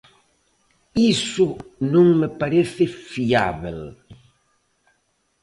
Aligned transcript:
Iso 1.13 1.49
non 1.93 2.07
me 2.19 2.29
parece 2.41 2.83
fiábel. 3.11 3.79